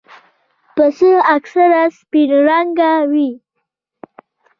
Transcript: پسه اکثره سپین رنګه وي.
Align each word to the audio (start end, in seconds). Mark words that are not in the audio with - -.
پسه 0.75 1.09
اکثره 1.35 1.83
سپین 1.97 2.29
رنګه 2.47 2.91
وي. 3.11 3.29